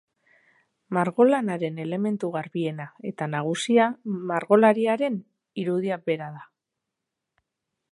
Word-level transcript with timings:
Margolanaren 0.97 1.75
elementu 1.83 2.29
garbiena 2.37 2.87
eta 3.11 3.29
nagusia 3.35 3.87
margolariaren 4.31 5.21
irudia 5.65 6.03
bera 6.11 6.33
da. 6.41 6.45